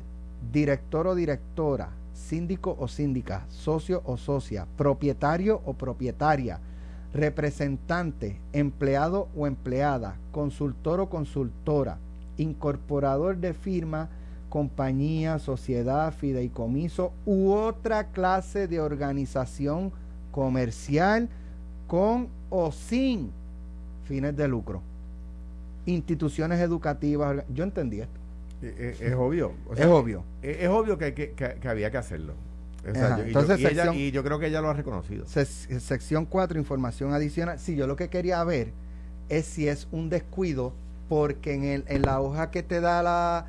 [0.52, 6.60] director o directora, síndico o síndica, socio o socia, propietario o propietaria,
[7.14, 11.98] representante, empleado o empleada, consultor o consultora,
[12.38, 14.10] incorporador de firma,
[14.50, 19.92] compañía, sociedad, fideicomiso u otra clase de organización
[20.32, 21.30] comercial
[21.88, 23.32] con o sin
[24.06, 24.82] fines de lucro.
[25.86, 27.44] Instituciones educativas.
[27.54, 28.20] Yo entendí esto.
[28.62, 29.54] Eh, eh, es, obvio.
[29.76, 30.24] es obvio.
[30.42, 32.34] Es, obvio que, que, había que hacerlo.
[32.84, 33.60] entonces,
[33.94, 35.26] y, yo, creo que ella lo ha reconocido.
[35.28, 37.60] sección 4, información adicional.
[37.60, 38.74] Si yo lo que quería ver
[39.30, 40.74] es si es un descuido,
[41.08, 43.48] porque en, el, en la hoja que te da la,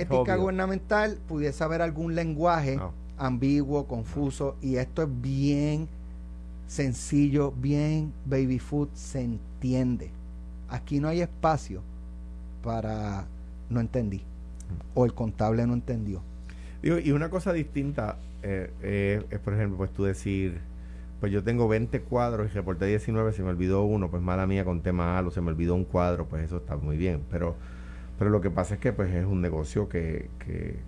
[0.00, 2.78] ética gubernamental pudiese haber algún lenguaje
[3.16, 5.88] ambiguo, confuso, y esto es bien
[6.66, 10.10] sencillo, bien baby food, se entiende.
[10.68, 11.82] Aquí no hay espacio
[12.62, 13.26] para
[13.70, 14.22] no entendí
[14.94, 16.22] o el contable no entendió.
[16.82, 20.60] y una cosa distinta eh, es, por ejemplo, pues tú decir,
[21.20, 24.64] pues yo tengo 20 cuadros y reporté 19, se me olvidó uno, pues mala mía
[24.64, 27.22] con tema o se me olvidó un cuadro, pues eso está muy bien.
[27.30, 27.56] Pero,
[28.18, 30.30] pero lo que pasa es que pues es un negocio que...
[30.38, 30.78] que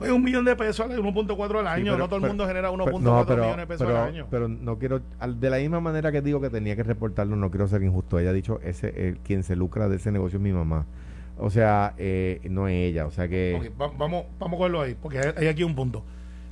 [0.00, 3.56] Oye, un millón de pesos, 1.4 al año, no todo el mundo genera 1.4 millones
[3.56, 4.26] de pesos al año.
[4.30, 7.68] Pero no quiero, de la misma manera que digo que tenía que reportarlo, no quiero
[7.68, 8.18] ser injusto.
[8.18, 10.86] Ella ha dicho, ese, el, quien se lucra de ese negocio es mi mamá.
[11.38, 13.72] O sea, eh, no es ella, o sea que...
[13.76, 16.04] vamos, vamos a cogerlo ahí, porque hay aquí un punto.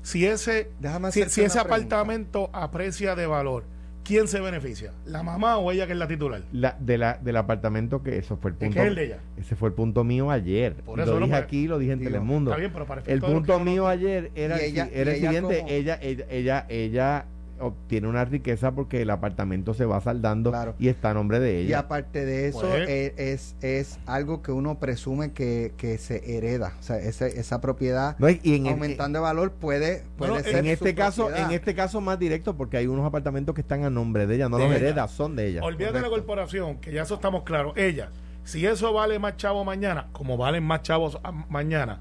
[0.03, 0.71] Si ese,
[1.11, 3.65] si, ese apartamento aprecia de valor,
[4.11, 4.93] ¿quién se beneficia?
[5.07, 6.43] ¿La mamá o ella que es la titular?
[6.53, 8.81] La, de la, del apartamento que eso fue el punto.
[8.81, 9.19] ¿Es el de ella?
[9.37, 10.75] Ese fue el punto mío ayer.
[10.75, 12.51] Por eso lo dije aquí, lo dije en Telemundo.
[12.51, 16.27] Está bien, pero para el punto mío ayer era, ella, era el siguiente, ella, ella,
[16.29, 17.27] ella, ella
[17.61, 21.71] obtiene una riqueza porque el apartamento se va saldando y está a nombre de ella.
[21.71, 26.75] Y aparte de eso, pues, eh, es, es, algo que uno presume que, se hereda.
[26.79, 30.57] O sea, esa, esa propiedad aumentando de valor puede, puede ser.
[30.57, 33.91] En este caso, en este caso más directo, porque hay unos apartamentos que están a
[33.91, 35.63] nombre de ella, no los hereda, son de ella.
[35.63, 37.77] Olvídate de la corporación, que ya eso estamos claros.
[37.77, 38.11] Ella,
[38.45, 41.19] si eso vale más chavo mañana, como valen más chavos
[41.49, 42.01] mañana,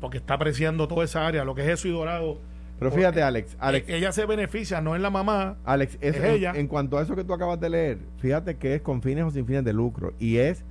[0.00, 2.38] porque está apreciando toda esa área, lo que es eso y dorado
[2.78, 3.88] pero fíjate, Alex, Alex.
[3.88, 5.56] Ella se beneficia, no es la mamá.
[5.64, 6.52] Alex, es, ella.
[6.54, 9.30] En, cuanto a eso que tú acabas de leer, fíjate que es con fines o
[9.30, 10.12] sin fines de lucro.
[10.18, 10.64] Y es.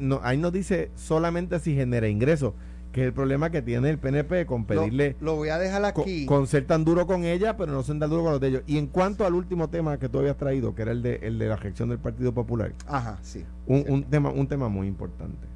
[0.00, 2.54] No, ahí nos dice solamente si genera ingresos,
[2.90, 5.14] que es el problema que tiene el PNP con pedirle.
[5.20, 6.24] Lo, voy a dejar aquí.
[6.24, 8.62] Con, ser tan duro con ella, pero no ser tan duro con los de ellos.
[8.66, 11.38] Y en cuanto al último tema que tú habías traído, que era el de, el
[11.38, 12.72] de la gestión del Partido Popular.
[12.86, 13.44] Ajá, sí.
[13.66, 15.46] Un, un, tema, un tema muy importante.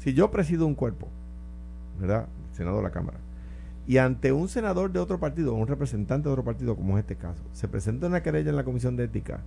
[0.00, 1.06] Si yo presido un cuerpo,
[2.00, 2.26] ¿verdad?
[2.54, 3.18] Senado de la Cámara
[3.88, 7.02] y ante un senador de otro partido, o un representante de otro partido, como es
[7.02, 9.40] este caso, se presenta una querella en la Comisión de Ética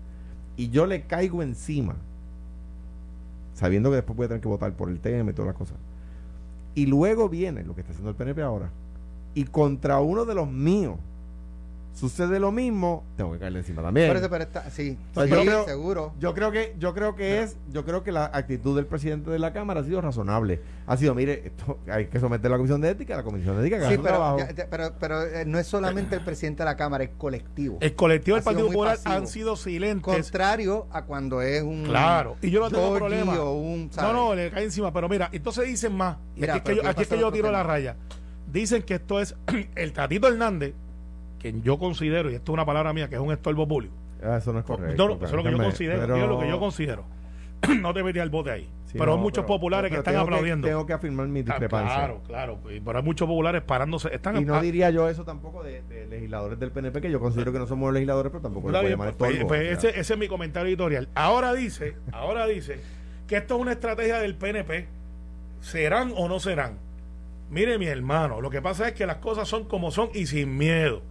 [0.57, 1.95] y yo le caigo encima,
[3.53, 5.77] sabiendo que después voy a tener que votar por el tema y todas las cosas,
[6.73, 8.71] y luego viene lo que está haciendo el PNP ahora,
[9.35, 10.95] y contra uno de los míos,
[11.93, 14.11] sucede lo mismo, tengo que caerle encima también.
[14.71, 16.13] sí, yo creo, seguro.
[16.19, 19.39] Yo creo que, yo creo que es, yo creo que la actitud del presidente de
[19.39, 20.61] la Cámara ha sido razonable.
[20.87, 23.67] Ha sido, mire, esto hay que someter a la Comisión de Ética, la Comisión de
[23.67, 24.37] Ética sí, pero,
[24.69, 27.77] pero, pero, eh, no es solamente el presidente de la Cámara, es colectivo.
[27.81, 30.03] El colectivo del Partido Popular han sido silentes.
[30.03, 31.83] Contrario a cuando es un.
[31.83, 33.35] Claro, y yo no tengo problema.
[33.35, 36.17] no, no, le cae encima, pero mira, entonces dicen más.
[36.35, 37.95] Mira, aquí, es que yo, aquí es que yo tiro la raya.
[38.51, 39.35] Dicen que esto es
[39.75, 40.73] el Tatito Hernández
[41.41, 43.95] que yo considero, y esto es una palabra mía, que es un estorbo público.
[44.23, 45.07] Ah, eso no es correcto.
[45.07, 46.27] No, eso es lo que yo considero.
[46.27, 47.03] lo que yo considero.
[47.81, 48.69] no te metí al bote ahí.
[48.93, 50.67] pero hay muchos populares que están aplaudiendo.
[50.67, 51.95] tengo que afirmar mi ah, discrepancia.
[51.95, 52.59] claro, claro.
[52.63, 54.13] Pero hay muchos populares parándose.
[54.13, 57.59] Están y no diría yo eso tampoco de, legisladores del PNP, que yo considero que
[57.59, 59.47] no somos legisladores, pero tampoco voy llamar pues, estorbo.
[59.47, 61.07] Pues, ese, ese, es mi comentario editorial.
[61.15, 62.79] Ahora dice, ahora dice
[63.27, 64.87] que esto es una estrategia del PNP.
[65.61, 66.77] ¿Serán o no serán?
[67.51, 70.57] Mire, mi hermano, lo que pasa es que las cosas son como son y sin
[70.57, 71.01] miedo.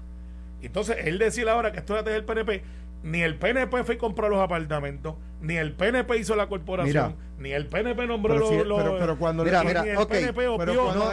[0.62, 2.62] Entonces, él decir ahora que esto es del PNP,
[3.02, 7.52] ni el PNP fue y compró los apartamentos, ni el PNP hizo la corporación, ni
[7.52, 11.10] el PNP nombró los, pero, cuando mira, mira, ni el PNP opió, no,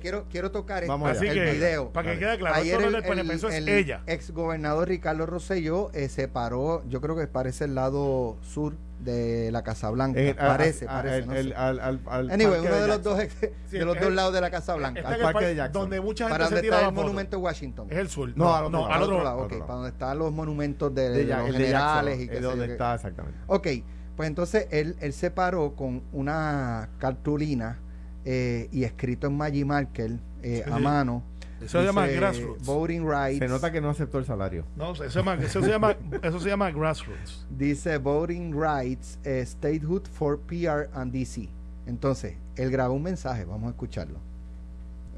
[0.00, 1.92] quiero, quiero tocar Así el que, video.
[1.92, 4.02] Para que quede claro, Ayer esto no es el, PNP, eso es ella.
[4.06, 9.50] Ex gobernador Ricardo Rosselló eh, se paró, yo creo que parece el lado sur de
[9.52, 10.20] la Casa Blanca.
[10.20, 11.28] Eh, parece, parece.
[11.54, 15.00] anyway, uno de, los, dos, de los dos lados de la Casa Blanca.
[15.06, 15.82] al parque de Jackson.
[15.82, 17.88] Donde mucha gente para donde está el monumento de Washington.
[17.90, 18.32] Es el sur.
[18.36, 18.64] No, al
[19.02, 19.40] otro, lado.
[19.40, 22.20] okay, para donde están los monumentos de, los generales.
[22.20, 23.38] y que es donde está exactamente.
[23.46, 23.68] Ok,
[24.16, 27.80] pues entonces él, él se paró con una cartulina
[28.24, 31.24] eh, y escrito en Maggie Marker eh, a mano
[31.64, 32.64] eso se llama grassroots.
[32.64, 33.38] Voting rights.
[33.38, 34.64] Se nota que no aceptó el salario.
[34.76, 37.46] No, eso, se llama, eso, se, llama, eso se llama grassroots.
[37.50, 41.48] Dice Voting Rights, eh, Statehood for PR and DC.
[41.86, 44.18] Entonces, él grabó un mensaje, vamos a escucharlo.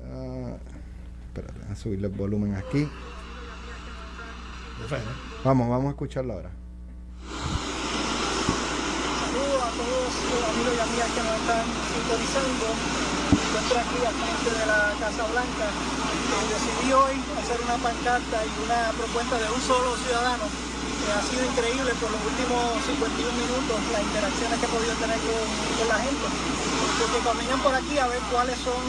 [0.05, 0.57] Uh,
[1.27, 2.89] espérate, a subirle el volumen aquí.
[5.45, 6.51] Vamos, vamos a escucharlo ahora.
[9.21, 13.14] Saludos a todos los amigos y amigas que nos están sintonizando.
[13.33, 15.67] Estoy aquí al frente de la Casa Blanca
[16.49, 20.47] decidí hoy hacer una pancarta y una propuesta de un solo ciudadano.
[21.05, 25.21] que ha sido increíble por los últimos 51 minutos las interacciones que he podido tener
[25.21, 26.27] con, la gente.
[26.97, 28.81] Porque caminan por aquí a ver cuáles son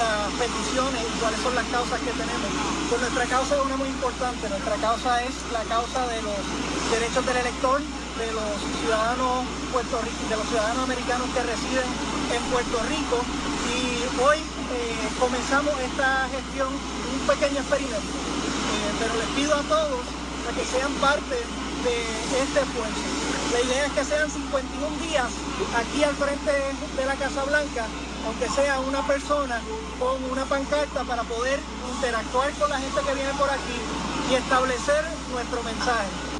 [0.00, 2.50] las peticiones y cuáles son las causas que tenemos.
[2.88, 4.48] Pues nuestra causa es una muy importante.
[4.48, 6.40] Nuestra causa es la causa de los
[6.88, 7.82] derechos del elector,
[8.18, 8.50] de los
[8.82, 11.88] ciudadanos de los ciudadanos americanos que residen
[12.34, 13.22] en Puerto Rico.
[13.70, 20.02] Y hoy eh, comenzamos esta gestión, un pequeño experimento, eh, pero les pido a todos
[20.56, 21.36] que sean parte
[21.84, 21.96] de
[22.42, 23.06] este esfuerzo.
[23.52, 25.28] La idea es que sean 51 días
[25.76, 26.52] aquí al frente
[26.96, 27.86] de la Casa Blanca
[28.26, 29.60] aunque sea una persona
[29.98, 31.58] con una pancarta para poder
[31.94, 33.78] interactuar con la gente que viene por aquí
[34.30, 36.37] y establecer nuestro mensaje.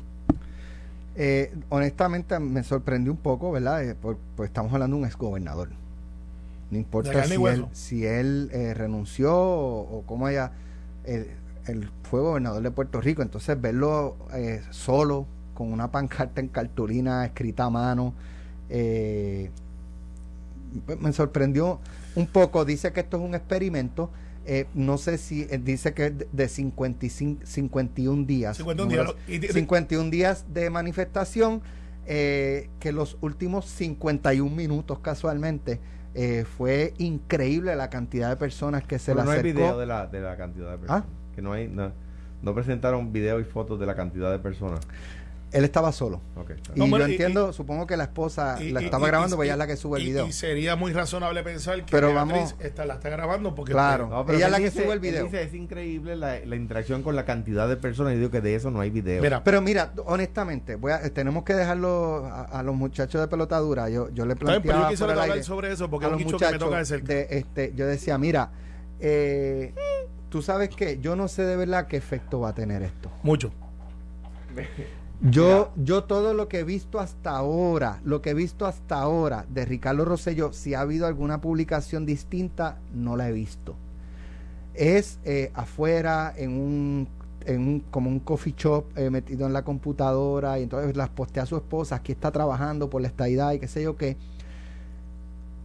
[1.21, 3.83] Eh, honestamente me sorprendió un poco, ¿verdad?
[3.83, 5.71] Eh, pues estamos hablando de un exgobernador.
[6.71, 10.53] No importa si él, si él eh, renunció o, cómo haya...
[11.05, 11.27] él
[12.05, 14.17] fue gobernador de Puerto Rico, entonces verlo
[14.71, 18.15] solo, con una pancarta en cartulina escrita a mano,
[18.71, 19.51] me
[21.13, 21.81] sorprendió
[22.15, 22.65] un poco.
[22.65, 24.09] Dice que esto es un experimento
[24.51, 28.57] eh, no sé si eh, dice que de 55, 51 días.
[28.57, 30.47] 51 días.
[30.49, 31.61] de manifestación,
[32.07, 35.81] eh, que los últimos 51 minutos casualmente
[36.57, 40.21] fue increíble la cantidad de personas que se Pero no hay video de la, de
[40.21, 41.05] la cantidad de personas.
[41.05, 41.33] ¿Ah?
[41.37, 41.93] Que no hay, no,
[42.43, 44.81] no presentaron video y fotos de la cantidad de personas.
[45.51, 46.21] Él estaba solo.
[46.75, 49.77] y yo entiendo, supongo que la esposa la estaba grabando, porque ella es la que
[49.77, 50.27] sube el video.
[50.27, 53.73] Y sería muy razonable pensar que pero vamos, esta, la está grabando porque...
[53.73, 55.25] Claro, ella es la que sube el video.
[55.25, 58.71] Dice, es increíble la, interacción con la cantidad de personas y digo que de eso
[58.71, 59.23] no hay video.
[59.43, 63.89] pero mira, honestamente, voy a, tenemos que dejarlo a, los muchachos de pelotadura.
[63.89, 66.59] Yo, yo le planteaba pero yo hablar sobre eso porque a los muchachos que me
[66.59, 68.51] toca de, de este, Yo decía, mira,
[69.01, 69.75] eh,
[70.29, 73.11] tú sabes que yo no sé de verdad qué efecto va a tener esto.
[73.23, 73.53] Mucho.
[75.21, 79.47] Yo, yo todo lo que he visto hasta ahora, lo que he visto hasta ahora
[79.49, 83.75] de Ricardo Rosselló, si ha habido alguna publicación distinta, no la he visto.
[84.75, 87.09] Es eh, afuera, en un,
[87.47, 91.43] en un, como un coffee shop eh, metido en la computadora, y entonces las postea
[91.43, 94.17] a su esposa, aquí está trabajando por la estadidad y qué sé yo qué.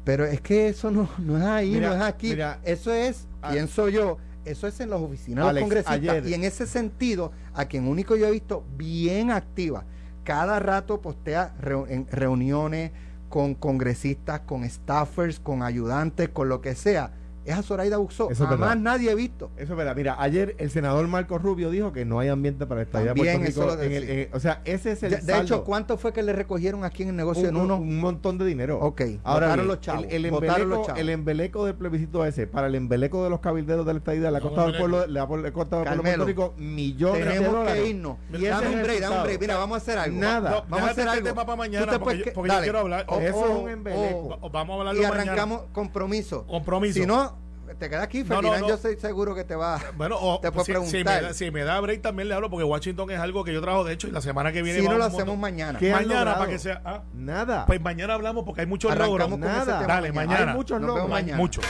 [0.03, 2.35] Pero es que eso no, no es ahí, no es aquí.
[2.63, 3.51] eso es, ah.
[3.51, 6.27] pienso yo, eso es en las oficinas de los congresistas.
[6.27, 9.85] Y en ese sentido, a quien único yo he visto bien activa,
[10.23, 11.55] cada rato postea
[11.87, 12.91] en reuniones
[13.29, 17.11] con congresistas, con staffers, con ayudantes, con lo que sea
[17.45, 18.29] es a Zoraida Buxó.
[18.29, 19.51] Eso Jamás nadie ha visto.
[19.57, 19.95] Eso es verdad.
[19.95, 23.39] Mira, ayer el senador Marco Rubio dijo que no hay ambiente para esta idea Puerto
[23.39, 23.81] Rico.
[23.81, 27.09] En o sea, ese es el De, hecho, ¿cuánto fue que le recogieron aquí en
[27.09, 27.77] el negocio un, en uno?
[27.77, 28.79] Un montón de dinero.
[28.79, 29.01] Ok.
[29.23, 30.05] Ahora los chavos.
[30.09, 33.99] El, embeleco, el embeleco del plebiscito ese, para el embeleco de los cabilderos de la
[33.99, 37.39] estadía, le ha costado al pueblo, le ha costado al pueblo de Puerto Rico millones
[37.39, 37.81] de dólares.
[37.81, 38.17] que irnos.
[38.33, 39.41] Y dame un break, dame un break.
[39.41, 40.19] Mira, vamos a hacer algo.
[40.19, 40.65] Nada.
[40.69, 41.25] Vamos a hacer algo.
[41.25, 43.05] tema para mañana, porque yo quiero hablar.
[43.21, 44.39] Eso es un embeleco.
[44.51, 45.01] Vamos a hablarlo.
[45.01, 46.45] Y arrancamos compromiso.
[46.47, 46.99] Compromiso.
[46.99, 47.32] Si no
[47.73, 50.71] te queda aquí, Ferdinand, yo estoy seguro que te va bueno, o, te puedo si,
[50.71, 51.33] preguntar.
[51.33, 53.93] Si me, da, break también le hablo porque Washington es algo que yo trabajo de
[53.93, 55.79] hecho y la semana que viene si no lo hacemos mañana.
[55.81, 57.65] Mañana para que sea ah, nada.
[57.65, 59.37] Pues mañana hablamos porque hay muchos logros.
[59.37, 59.85] Nada.
[59.85, 60.51] Dale, mañana.
[60.51, 61.09] Hay muchos logros.
[61.09, 61.37] Mañana.
[61.37, 61.61] Mucho.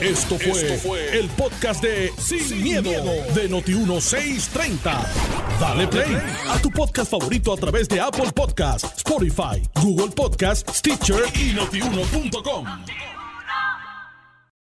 [0.00, 2.90] Esto fue, el podcast de Sin, miedo,
[3.34, 5.00] de Noti 1630.
[5.60, 6.16] Dale play
[6.48, 13.19] a tu podcast favorito a través de Apple Podcasts, Spotify, Google Podcasts, Stitcher y notiuno.com.